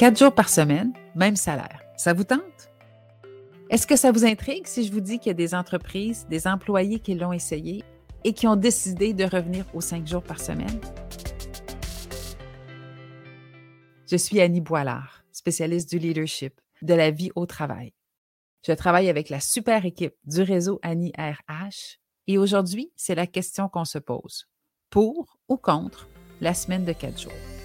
Quatre 0.00 0.18
jours 0.18 0.34
par 0.34 0.48
semaine, 0.48 0.94
même 1.14 1.36
salaire. 1.36 1.82
Ça 1.94 2.14
vous 2.14 2.24
tente? 2.24 2.70
Est-ce 3.68 3.86
que 3.86 3.96
ça 3.96 4.12
vous 4.12 4.24
intrigue 4.24 4.66
si 4.66 4.86
je 4.86 4.90
vous 4.90 5.00
dis 5.02 5.18
qu'il 5.18 5.28
y 5.28 5.30
a 5.30 5.34
des 5.34 5.54
entreprises, 5.54 6.26
des 6.30 6.46
employés 6.46 7.00
qui 7.00 7.14
l'ont 7.14 7.34
essayé 7.34 7.84
et 8.24 8.32
qui 8.32 8.46
ont 8.46 8.56
décidé 8.56 9.12
de 9.12 9.24
revenir 9.24 9.66
aux 9.74 9.82
cinq 9.82 10.06
jours 10.06 10.22
par 10.22 10.40
semaine? 10.40 10.80
Je 14.10 14.16
suis 14.16 14.40
Annie 14.40 14.62
Boilard, 14.62 15.22
spécialiste 15.32 15.90
du 15.90 15.98
leadership, 15.98 16.58
de 16.80 16.94
la 16.94 17.10
vie 17.10 17.30
au 17.34 17.44
travail. 17.44 17.92
Je 18.66 18.72
travaille 18.72 19.10
avec 19.10 19.28
la 19.28 19.40
super 19.40 19.84
équipe 19.84 20.14
du 20.24 20.40
réseau 20.40 20.80
Annie 20.82 21.12
RH 21.18 21.98
et 22.26 22.38
aujourd'hui, 22.38 22.90
c'est 22.96 23.14
la 23.14 23.26
question 23.26 23.68
qu'on 23.68 23.84
se 23.84 23.98
pose. 23.98 24.46
Pour 24.88 25.36
ou 25.46 25.58
contre 25.58 26.08
la 26.40 26.54
semaine 26.54 26.86
de 26.86 26.94
quatre 26.94 27.20
jours? 27.20 27.59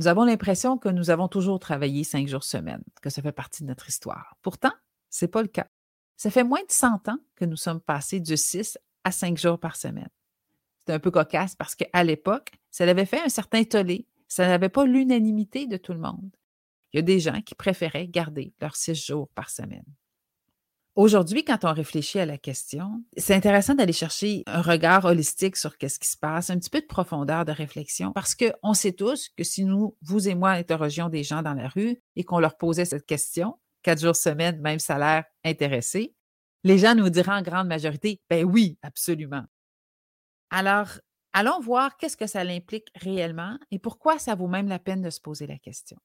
Nous 0.00 0.08
avons 0.08 0.24
l'impression 0.24 0.78
que 0.78 0.88
nous 0.88 1.10
avons 1.10 1.28
toujours 1.28 1.60
travaillé 1.60 2.04
cinq 2.04 2.26
jours 2.26 2.42
semaine, 2.42 2.82
que 3.02 3.10
ça 3.10 3.20
fait 3.20 3.32
partie 3.32 3.64
de 3.64 3.68
notre 3.68 3.86
histoire. 3.86 4.34
Pourtant, 4.40 4.72
ce 5.10 5.26
n'est 5.26 5.30
pas 5.30 5.42
le 5.42 5.48
cas. 5.48 5.66
Ça 6.16 6.30
fait 6.30 6.42
moins 6.42 6.62
de 6.62 6.72
100 6.72 7.10
ans 7.10 7.18
que 7.36 7.44
nous 7.44 7.58
sommes 7.58 7.82
passés 7.82 8.18
de 8.18 8.34
6 8.34 8.78
à 9.04 9.12
5 9.12 9.36
jours 9.36 9.60
par 9.60 9.76
semaine. 9.76 10.08
C'est 10.78 10.94
un 10.94 11.00
peu 11.00 11.10
cocasse 11.10 11.54
parce 11.54 11.74
qu'à 11.74 12.02
l'époque, 12.02 12.52
ça 12.70 12.84
avait 12.84 13.04
fait 13.04 13.20
un 13.20 13.28
certain 13.28 13.62
tollé. 13.64 14.06
Ça 14.26 14.46
n'avait 14.46 14.70
pas 14.70 14.86
l'unanimité 14.86 15.66
de 15.66 15.76
tout 15.76 15.92
le 15.92 15.98
monde. 15.98 16.34
Il 16.94 16.96
y 16.96 17.00
a 17.00 17.02
des 17.02 17.20
gens 17.20 17.42
qui 17.42 17.54
préféraient 17.54 18.08
garder 18.08 18.54
leurs 18.62 18.76
six 18.76 18.94
jours 18.94 19.28
par 19.34 19.50
semaine. 19.50 19.84
Aujourd'hui, 20.96 21.44
quand 21.44 21.64
on 21.64 21.72
réfléchit 21.72 22.18
à 22.18 22.26
la 22.26 22.36
question, 22.36 23.04
c'est 23.16 23.34
intéressant 23.34 23.74
d'aller 23.74 23.92
chercher 23.92 24.42
un 24.46 24.60
regard 24.60 25.04
holistique 25.04 25.56
sur 25.56 25.78
qu'est-ce 25.78 26.00
qui 26.00 26.08
se 26.08 26.16
passe, 26.16 26.50
un 26.50 26.58
petit 26.58 26.68
peu 26.68 26.80
de 26.80 26.86
profondeur 26.86 27.44
de 27.44 27.52
réflexion, 27.52 28.12
parce 28.12 28.34
qu'on 28.34 28.74
sait 28.74 28.92
tous 28.92 29.28
que 29.36 29.44
si 29.44 29.64
nous, 29.64 29.96
vous 30.02 30.28
et 30.28 30.34
moi, 30.34 30.50
interrogions 30.50 31.08
des 31.08 31.22
gens 31.22 31.42
dans 31.42 31.54
la 31.54 31.68
rue 31.68 32.02
et 32.16 32.24
qu'on 32.24 32.40
leur 32.40 32.56
posait 32.56 32.84
cette 32.84 33.06
question, 33.06 33.56
quatre 33.82 34.00
jours 34.00 34.16
semaine, 34.16 34.60
même 34.60 34.80
salaire, 34.80 35.24
intéressé, 35.44 36.16
les 36.64 36.78
gens 36.78 36.96
nous 36.96 37.08
diraient 37.08 37.38
en 37.38 37.42
grande 37.42 37.68
majorité, 37.68 38.20
ben 38.28 38.44
oui, 38.44 38.76
absolument. 38.82 39.44
Alors, 40.50 40.88
allons 41.32 41.60
voir 41.60 41.96
qu'est-ce 41.98 42.16
que 42.16 42.26
ça 42.26 42.40
implique 42.40 42.88
réellement 42.96 43.56
et 43.70 43.78
pourquoi 43.78 44.18
ça 44.18 44.34
vaut 44.34 44.48
même 44.48 44.68
la 44.68 44.80
peine 44.80 45.02
de 45.02 45.10
se 45.10 45.20
poser 45.20 45.46
la 45.46 45.58
question. 45.58 45.98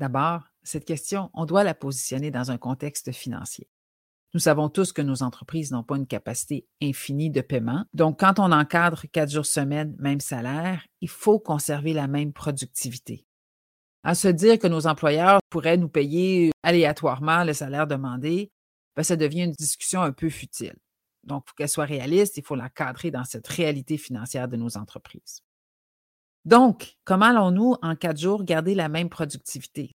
D'abord, 0.00 0.44
cette 0.62 0.84
question, 0.84 1.30
on 1.34 1.44
doit 1.44 1.64
la 1.64 1.74
positionner 1.74 2.30
dans 2.30 2.50
un 2.50 2.58
contexte 2.58 3.12
financier. 3.12 3.68
Nous 4.34 4.40
savons 4.40 4.68
tous 4.68 4.92
que 4.92 5.00
nos 5.00 5.22
entreprises 5.22 5.70
n'ont 5.70 5.82
pas 5.82 5.96
une 5.96 6.06
capacité 6.06 6.66
infinie 6.82 7.30
de 7.30 7.40
paiement. 7.40 7.84
Donc, 7.94 8.20
quand 8.20 8.38
on 8.38 8.52
encadre 8.52 9.04
quatre 9.10 9.30
jours 9.30 9.46
semaine, 9.46 9.96
même 9.98 10.20
salaire, 10.20 10.86
il 11.00 11.08
faut 11.08 11.38
conserver 11.38 11.94
la 11.94 12.06
même 12.08 12.34
productivité. 12.34 13.24
À 14.04 14.14
se 14.14 14.28
dire 14.28 14.58
que 14.58 14.66
nos 14.66 14.86
employeurs 14.86 15.40
pourraient 15.48 15.78
nous 15.78 15.88
payer 15.88 16.52
aléatoirement 16.62 17.42
le 17.44 17.54
salaire 17.54 17.86
demandé, 17.86 18.52
ben, 18.94 19.02
ça 19.02 19.16
devient 19.16 19.44
une 19.44 19.52
discussion 19.52 20.02
un 20.02 20.12
peu 20.12 20.28
futile. 20.28 20.76
Donc, 21.24 21.44
faut 21.46 21.54
qu'elle 21.56 21.68
soit 21.68 21.84
réaliste, 21.84 22.36
il 22.36 22.44
faut 22.44 22.54
l'encadrer 22.54 23.10
dans 23.10 23.24
cette 23.24 23.48
réalité 23.48 23.96
financière 23.96 24.46
de 24.46 24.56
nos 24.56 24.76
entreprises. 24.76 25.42
Donc, 26.48 26.96
comment 27.04 27.26
allons-nous 27.26 27.76
en 27.82 27.94
quatre 27.94 28.18
jours 28.18 28.42
garder 28.42 28.74
la 28.74 28.88
même 28.88 29.10
productivité? 29.10 29.94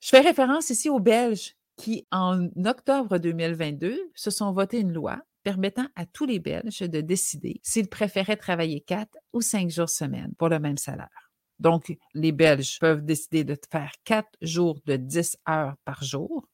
Je 0.00 0.10
fais 0.10 0.20
référence 0.20 0.68
ici 0.68 0.90
aux 0.90 1.00
Belges 1.00 1.54
qui, 1.78 2.06
en 2.12 2.48
octobre 2.66 3.16
2022, 3.16 3.98
se 4.14 4.30
sont 4.30 4.52
votés 4.52 4.80
une 4.80 4.92
loi 4.92 5.18
permettant 5.44 5.86
à 5.96 6.04
tous 6.04 6.26
les 6.26 6.40
Belges 6.40 6.80
de 6.80 7.00
décider 7.00 7.58
s'ils 7.62 7.88
préféraient 7.88 8.36
travailler 8.36 8.82
quatre 8.82 9.16
ou 9.32 9.40
cinq 9.40 9.70
jours 9.70 9.88
semaine 9.88 10.34
pour 10.36 10.50
le 10.50 10.58
même 10.58 10.76
salaire. 10.76 11.30
Donc, 11.58 11.96
les 12.12 12.32
Belges 12.32 12.78
peuvent 12.78 13.02
décider 13.02 13.42
de 13.42 13.56
faire 13.72 13.92
quatre 14.04 14.36
jours 14.42 14.78
de 14.84 14.96
10 14.96 15.38
heures 15.48 15.76
par 15.86 16.04
jour 16.04 16.46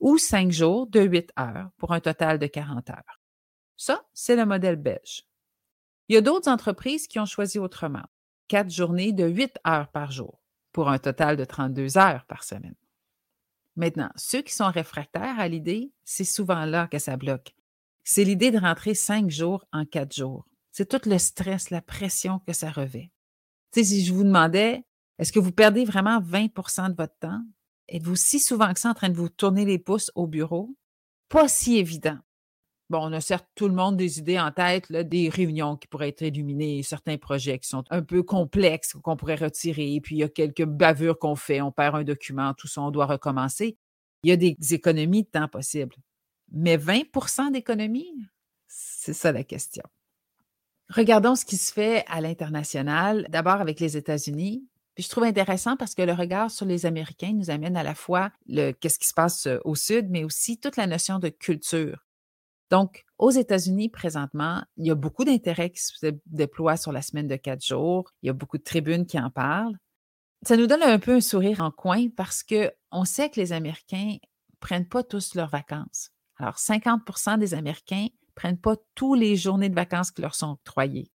ou 0.00 0.16
cinq 0.16 0.50
jours 0.50 0.86
de 0.86 1.00
8 1.00 1.30
heures 1.38 1.68
pour 1.76 1.92
un 1.92 2.00
total 2.00 2.38
de 2.38 2.46
40 2.46 2.88
heures. 2.88 3.20
Ça, 3.76 4.06
c'est 4.14 4.34
le 4.34 4.46
modèle 4.46 4.76
belge. 4.76 5.24
Il 6.08 6.14
y 6.14 6.16
a 6.16 6.22
d'autres 6.22 6.48
entreprises 6.48 7.06
qui 7.06 7.18
ont 7.18 7.26
choisi 7.26 7.58
autrement. 7.58 8.06
Quatre 8.48 8.70
journées 8.70 9.12
de 9.12 9.26
8 9.26 9.58
heures 9.66 9.88
par 9.88 10.12
jour 10.12 10.40
pour 10.72 10.88
un 10.88 10.98
total 10.98 11.36
de 11.36 11.44
32 11.44 11.98
heures 11.98 12.24
par 12.26 12.44
semaine. 12.44 12.76
Maintenant, 13.76 14.10
ceux 14.16 14.42
qui 14.42 14.54
sont 14.54 14.70
réfractaires 14.70 15.38
à 15.38 15.48
l'idée, 15.48 15.92
c'est 16.04 16.24
souvent 16.24 16.64
là 16.64 16.86
que 16.86 16.98
ça 16.98 17.16
bloque. 17.16 17.54
C'est 18.04 18.24
l'idée 18.24 18.50
de 18.50 18.58
rentrer 18.58 18.94
cinq 18.94 19.30
jours 19.30 19.64
en 19.72 19.84
quatre 19.84 20.14
jours. 20.14 20.46
C'est 20.70 20.88
tout 20.88 21.08
le 21.08 21.18
stress, 21.18 21.70
la 21.70 21.82
pression 21.82 22.38
que 22.40 22.52
ça 22.52 22.70
revêt. 22.70 23.10
Si 23.72 24.04
je 24.04 24.14
vous 24.14 24.24
demandais, 24.24 24.84
est-ce 25.18 25.32
que 25.32 25.38
vous 25.38 25.52
perdez 25.52 25.84
vraiment 25.84 26.20
20% 26.20 26.90
de 26.90 26.96
votre 26.96 27.18
temps? 27.18 27.42
Êtes-vous 27.88 28.16
si 28.16 28.38
souvent 28.38 28.72
que 28.72 28.80
ça 28.80 28.90
en 28.90 28.94
train 28.94 29.08
de 29.08 29.16
vous 29.16 29.28
tourner 29.28 29.64
les 29.64 29.78
pouces 29.78 30.10
au 30.14 30.26
bureau? 30.26 30.74
Pas 31.28 31.48
si 31.48 31.78
évident. 31.78 32.18
Bon, 32.88 33.00
on 33.02 33.12
a 33.12 33.20
certes 33.20 33.48
tout 33.56 33.66
le 33.66 33.74
monde 33.74 33.96
des 33.96 34.20
idées 34.20 34.38
en 34.38 34.52
tête, 34.52 34.92
des 34.92 35.28
réunions 35.28 35.76
qui 35.76 35.88
pourraient 35.88 36.10
être 36.10 36.22
illuminées, 36.22 36.84
certains 36.84 37.18
projets 37.18 37.58
qui 37.58 37.68
sont 37.68 37.82
un 37.90 38.02
peu 38.02 38.22
complexes 38.22 38.94
qu'on 39.02 39.16
pourrait 39.16 39.34
retirer, 39.34 40.00
puis 40.00 40.16
il 40.16 40.18
y 40.18 40.22
a 40.22 40.28
quelques 40.28 40.64
bavures 40.64 41.18
qu'on 41.18 41.34
fait, 41.34 41.60
on 41.60 41.72
perd 41.72 41.96
un 41.96 42.04
document, 42.04 42.54
tout 42.54 42.68
ça, 42.68 42.82
on 42.82 42.92
doit 42.92 43.06
recommencer. 43.06 43.76
Il 44.22 44.30
y 44.30 44.32
a 44.32 44.36
des 44.36 44.56
économies 44.70 45.24
de 45.24 45.28
temps 45.28 45.48
possibles. 45.48 45.96
Mais 46.52 46.76
20% 46.76 47.50
d'économies, 47.50 48.14
c'est 48.68 49.12
ça 49.12 49.32
la 49.32 49.42
question. 49.42 49.82
Regardons 50.88 51.34
ce 51.34 51.44
qui 51.44 51.56
se 51.56 51.72
fait 51.72 52.04
à 52.06 52.20
l'international, 52.20 53.26
d'abord 53.30 53.60
avec 53.60 53.80
les 53.80 53.96
États-Unis. 53.96 54.64
Puis 54.94 55.04
je 55.04 55.10
trouve 55.10 55.24
intéressant 55.24 55.76
parce 55.76 55.94
que 55.94 56.02
le 56.02 56.12
regard 56.12 56.50
sur 56.50 56.64
les 56.64 56.86
Américains 56.86 57.32
nous 57.34 57.50
amène 57.50 57.76
à 57.76 57.82
la 57.82 57.94
fois 57.94 58.30
qu'est-ce 58.48 58.98
qui 58.98 59.08
se 59.08 59.12
passe 59.12 59.46
euh, 59.46 59.58
au 59.64 59.74
sud, 59.74 60.08
mais 60.08 60.24
aussi 60.24 60.58
toute 60.58 60.76
la 60.76 60.86
notion 60.86 61.18
de 61.18 61.28
culture. 61.28 62.05
Donc, 62.70 63.04
aux 63.18 63.30
États-Unis, 63.30 63.88
présentement, 63.88 64.64
il 64.76 64.86
y 64.86 64.90
a 64.90 64.94
beaucoup 64.94 65.24
d'intérêt 65.24 65.70
qui 65.70 65.80
se 65.80 66.06
déploie 66.26 66.76
sur 66.76 66.92
la 66.92 67.02
semaine 67.02 67.28
de 67.28 67.36
quatre 67.36 67.64
jours. 67.64 68.12
Il 68.22 68.26
y 68.26 68.30
a 68.30 68.32
beaucoup 68.32 68.58
de 68.58 68.62
tribunes 68.62 69.06
qui 69.06 69.18
en 69.18 69.30
parlent. 69.30 69.76
Ça 70.42 70.56
nous 70.56 70.66
donne 70.66 70.82
un 70.82 70.98
peu 70.98 71.14
un 71.16 71.20
sourire 71.20 71.60
en 71.62 71.70
coin 71.70 72.08
parce 72.16 72.42
que 72.42 72.72
on 72.90 73.04
sait 73.04 73.30
que 73.30 73.40
les 73.40 73.52
Américains 73.52 74.16
prennent 74.60 74.88
pas 74.88 75.02
tous 75.02 75.34
leurs 75.34 75.50
vacances. 75.50 76.10
Alors, 76.38 76.56
50% 76.56 77.38
des 77.38 77.54
Américains 77.54 78.08
prennent 78.34 78.58
pas 78.58 78.76
tous 78.94 79.14
les 79.14 79.36
journées 79.36 79.70
de 79.70 79.74
vacances 79.74 80.10
qui 80.10 80.22
leur 80.22 80.34
sont 80.34 80.52
octroyées. 80.52 81.10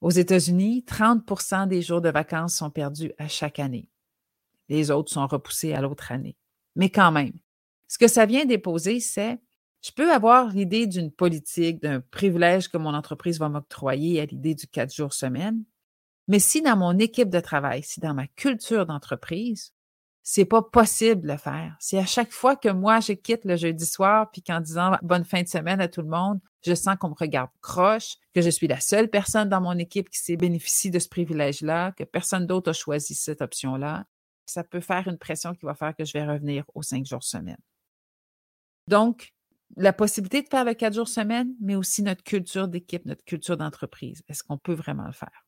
Aux 0.00 0.10
États-Unis, 0.10 0.84
30% 0.86 1.66
des 1.66 1.82
jours 1.82 2.00
de 2.00 2.10
vacances 2.10 2.56
sont 2.56 2.70
perdus 2.70 3.12
à 3.18 3.26
chaque 3.26 3.58
année. 3.58 3.90
Les 4.68 4.90
autres 4.90 5.10
sont 5.10 5.26
repoussés 5.26 5.72
à 5.72 5.80
l'autre 5.80 6.12
année. 6.12 6.36
Mais 6.76 6.90
quand 6.90 7.10
même, 7.10 7.32
ce 7.88 7.98
que 7.98 8.06
ça 8.06 8.26
vient 8.26 8.44
déposer, 8.44 9.00
c'est 9.00 9.40
je 9.82 9.92
peux 9.92 10.12
avoir 10.12 10.48
l'idée 10.48 10.86
d'une 10.86 11.12
politique, 11.12 11.80
d'un 11.80 12.00
privilège 12.00 12.68
que 12.68 12.78
mon 12.78 12.94
entreprise 12.94 13.38
va 13.38 13.48
m'octroyer 13.48 14.20
à 14.20 14.26
l'idée 14.26 14.54
du 14.54 14.66
quatre 14.66 14.92
jours 14.92 15.12
semaine. 15.12 15.64
Mais 16.26 16.40
si 16.40 16.60
dans 16.62 16.76
mon 16.76 16.98
équipe 16.98 17.30
de 17.30 17.40
travail, 17.40 17.82
si 17.82 18.00
dans 18.00 18.14
ma 18.14 18.26
culture 18.26 18.86
d'entreprise, 18.86 19.72
c'est 20.22 20.44
pas 20.44 20.60
possible 20.60 21.22
de 21.22 21.28
le 21.28 21.38
faire. 21.38 21.74
Si 21.80 21.96
à 21.96 22.04
chaque 22.04 22.32
fois 22.32 22.54
que 22.54 22.68
moi 22.68 23.00
je 23.00 23.12
quitte 23.12 23.46
le 23.46 23.56
jeudi 23.56 23.86
soir, 23.86 24.30
puis 24.30 24.42
qu'en 24.42 24.60
disant 24.60 24.98
bonne 25.00 25.24
fin 25.24 25.42
de 25.42 25.48
semaine 25.48 25.80
à 25.80 25.88
tout 25.88 26.02
le 26.02 26.08
monde, 26.08 26.40
je 26.66 26.74
sens 26.74 26.96
qu'on 26.98 27.08
me 27.08 27.14
regarde 27.14 27.48
croche, 27.62 28.16
que 28.34 28.42
je 28.42 28.50
suis 28.50 28.66
la 28.66 28.80
seule 28.80 29.08
personne 29.08 29.48
dans 29.48 29.62
mon 29.62 29.78
équipe 29.78 30.10
qui 30.10 30.18
s'est 30.18 30.36
bénéficié 30.36 30.90
de 30.90 30.98
ce 30.98 31.08
privilège-là, 31.08 31.92
que 31.92 32.04
personne 32.04 32.46
d'autre 32.46 32.70
a 32.70 32.72
choisi 32.74 33.14
cette 33.14 33.40
option-là, 33.40 34.04
ça 34.44 34.64
peut 34.64 34.80
faire 34.80 35.08
une 35.08 35.18
pression 35.18 35.54
qui 35.54 35.64
va 35.64 35.74
faire 35.74 35.94
que 35.96 36.04
je 36.04 36.12
vais 36.12 36.26
revenir 36.26 36.64
aux 36.74 36.82
cinq 36.82 37.06
jours 37.06 37.22
semaine. 37.22 37.60
Donc, 38.86 39.32
la 39.76 39.92
possibilité 39.92 40.42
de 40.42 40.48
faire 40.48 40.64
le 40.64 40.74
quatre 40.74 40.94
jours 40.94 41.08
semaine, 41.08 41.54
mais 41.60 41.74
aussi 41.74 42.02
notre 42.02 42.22
culture 42.22 42.68
d'équipe, 42.68 43.04
notre 43.04 43.24
culture 43.24 43.56
d'entreprise. 43.56 44.22
Est-ce 44.28 44.42
qu'on 44.42 44.58
peut 44.58 44.74
vraiment 44.74 45.06
le 45.06 45.12
faire? 45.12 45.46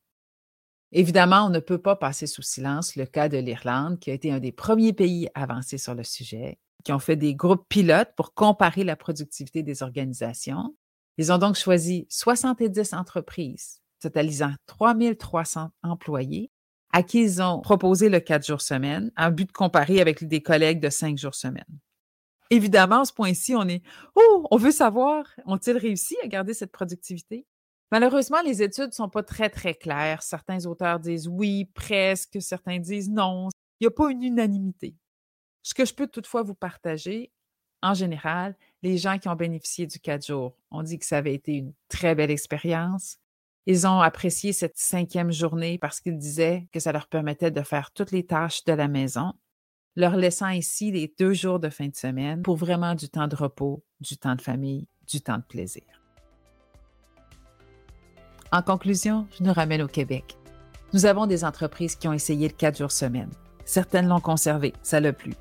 Évidemment, 0.93 1.47
on 1.47 1.51
ne 1.51 1.61
peut 1.61 1.79
pas 1.79 1.97
passer 1.97 2.27
sous 2.27 2.43
silence 2.43 2.97
le 2.97 3.07
cas 3.07 3.29
de 3.29 3.39
l'Irlande, 3.39 3.99
qui 4.01 4.11
a 4.11 4.15
été 4.15 4.33
un 4.33 4.41
des 4.41 4.53
premiers 4.53 4.93
pays 4.93 5.29
à 5.35 5.45
avancer 5.45 5.79
sur 5.79 5.95
le 5.95 6.03
sujet, 6.03 6.59
qui 6.85 6.93
ont 6.93 6.99
fait 6.99 7.17
des 7.17 7.35
groupes 7.35 7.67
pilotes 7.69 8.11
pour 8.17 8.35
comparer 8.35 8.83
la 8.83 8.97
productivité 8.97 9.63
des 9.63 9.83
organisations. 9.83 10.75
Ils 11.17 11.33
ont 11.33 11.39
donc 11.39 11.55
choisi 11.55 12.07
70 12.11 12.93
entreprises, 12.95 13.81
totalisant 14.01 14.53
3300 14.67 15.71
employés, 15.83 16.51
à 16.93 17.05
qui 17.05 17.23
ils 17.23 17.41
ont 17.41 17.61
proposé 17.61 18.09
le 18.09 18.19
quatre 18.19 18.47
jours 18.47 18.63
semaine, 18.63 19.13
en 19.17 19.31
but 19.31 19.47
de 19.47 19.53
comparer 19.53 20.01
avec 20.01 20.27
des 20.27 20.43
collègues 20.43 20.81
de 20.81 20.91
cinq 20.91 21.17
jours 21.19 21.37
semaine. 21.37 21.79
Évidemment, 22.51 23.01
à 23.03 23.05
ce 23.05 23.13
point-ci, 23.13 23.55
on 23.55 23.67
est 23.69 23.83
Oh, 24.17 24.47
on 24.51 24.57
veut 24.57 24.73
savoir, 24.73 25.25
ont-ils 25.47 25.77
réussi 25.77 26.17
à 26.25 26.27
garder 26.29 26.55
cette 26.55 26.73
productivité? 26.73 27.47
Malheureusement, 27.93 28.41
les 28.43 28.63
études 28.63 28.89
ne 28.89 28.93
sont 28.93 29.09
pas 29.09 29.23
très, 29.23 29.51
très 29.51 29.75
claires. 29.75 30.23
Certains 30.23 30.67
auteurs 30.67 31.01
disent 31.01 31.29
oui, 31.29 31.67
presque, 31.75 32.41
certains 32.43 32.79
disent 32.79 33.11
non. 33.11 33.49
Il 33.81 33.85
n'y 33.85 33.89
a 33.89 33.91
pas 33.91 34.11
une 34.11 34.23
unanimité. 34.23 34.97
Ce 35.63 35.75
que 35.75 35.85
je 35.85 35.95
peux 35.95 36.07
toutefois 36.09 36.43
vous 36.43 36.55
partager, 36.55 37.33
en 37.83 37.95
général, 37.95 38.57
les 38.83 38.99
gens 38.99 39.19
qui 39.19 39.29
ont 39.29 39.37
bénéficié 39.37 39.87
du 39.87 40.01
quatre 40.01 40.27
jours 40.27 40.57
ont 40.71 40.83
dit 40.83 40.99
que 40.99 41.07
ça 41.07 41.19
avait 41.19 41.35
été 41.35 41.53
une 41.55 41.73
très 41.89 42.15
belle 42.15 42.31
expérience, 42.31 43.19
Ils 43.67 43.87
ont 43.87 44.01
apprécié 44.01 44.53
cette 44.53 44.77
cinquième 44.79 45.33
journée 45.33 45.79
parce 45.79 46.01
qu'ils 46.01 46.19
disaient 46.19 46.69
que 46.73 46.81
ça 46.81 46.93
leur 46.93 47.09
permettait 47.09 47.51
de 47.53 47.63
faire 47.63 47.93
toutes 47.93 48.13
les 48.13 48.27
tâches 48.27 48.65
de 48.65 48.73
la 48.73 48.89
maison, 48.89 49.35
leur 49.97 50.17
laissant 50.17 50.49
ici 50.49 50.91
les 50.93 51.13
deux 51.19 51.33
jours 51.33 51.61
de 51.61 51.69
fin 51.69 51.89
de 51.89 51.97
semaine 51.97 52.43
pour 52.43 52.57
vraiment 52.57 52.95
du 52.95 53.09
temps 53.09 53.29
de 53.29 53.37
repos, 53.37 53.83
du 54.01 54.17
temps 54.17 54.37
de 54.37 54.41
famille, 54.41 54.87
du 55.09 55.21
temps 55.21 55.39
de 55.39 55.43
plaisir. 55.43 55.83
En 58.53 58.63
conclusion, 58.63 59.27
je 59.39 59.45
nous 59.45 59.53
ramène 59.53 59.83
au 59.83 59.89
Québec. 59.89 60.37
Nous 60.93 61.07
avons 61.07 61.27
des 61.27 61.45
entreprises 61.45 61.95
qui 61.95 62.09
ont 62.09 62.13
essayé 62.13 62.49
le 62.49 62.55
quatre 62.55 62.79
jours 62.79 62.91
semaine. 62.91 63.31
Certaines 63.65 64.09
l'ont 64.09 64.21
conservé, 64.21 64.73
ça 64.83 64.99
l'a 64.99 65.13
plu. 65.13 65.35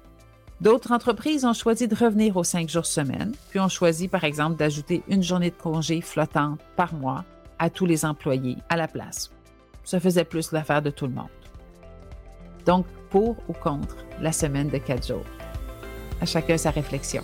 D'autres 0.62 0.92
entreprises 0.92 1.46
ont 1.46 1.54
choisi 1.54 1.88
de 1.88 1.96
revenir 1.96 2.36
aux 2.38 2.44
cinq 2.44 2.70
jours 2.70 2.86
semaine, 2.86 3.34
puis 3.50 3.60
ont 3.60 3.70
choisi 3.70 4.08
par 4.08 4.26
exemple 4.26 4.58
d'ajouter 4.58 5.04
une 5.08 5.24
journée 5.24 5.52
de 5.52 5.56
congé 5.56 6.02
flottante 6.02 6.60
par 6.76 6.94
mois 6.94 7.24
à 7.58 7.70
tous 7.70 7.86
les 7.86 8.06
employés 8.06 8.58
à 8.68 8.76
la 8.76 8.88
place. 8.88 9.32
Ça 9.84 10.00
faisait 10.00 10.26
plus 10.26 10.52
l'affaire 10.52 10.82
de 10.82 10.92
tout 10.92 11.08
le 11.08 11.14
monde. 11.14 11.30
Donc, 12.70 12.86
pour 13.10 13.36
ou 13.48 13.54
contre 13.54 13.98
la 14.22 14.32
semaine 14.32 14.70
de 14.70 14.78
quatre 14.78 15.08
jours? 15.08 15.26
À 16.22 16.28
chacun 16.28 16.56
sa 16.56 16.70
réflexion. 16.70 17.24